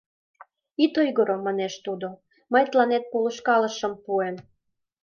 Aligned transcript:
—Ит 0.83 0.93
ойгыро,— 1.01 1.35
манеш 1.45 1.73
тудо,— 1.85 2.07
мый 2.51 2.63
тыланет 2.71 3.03
полышкалышым 3.11 3.93
п-пуэм... 3.95 4.35